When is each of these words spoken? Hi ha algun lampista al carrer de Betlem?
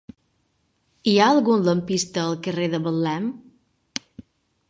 Hi 1.09 1.13
ha 1.17 1.25
algun 1.33 1.67
lampista 1.67 2.23
al 2.23 2.39
carrer 2.47 2.69
de 2.73 2.79
Betlem? 2.87 3.27